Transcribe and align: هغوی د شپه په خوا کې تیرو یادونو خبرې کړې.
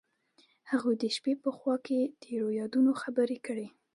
هغوی 0.71 0.95
د 1.01 1.03
شپه 1.15 1.33
په 1.43 1.49
خوا 1.57 1.75
کې 1.85 1.99
تیرو 2.21 2.47
یادونو 2.61 2.91
خبرې 3.01 3.37
کړې. 3.45 3.67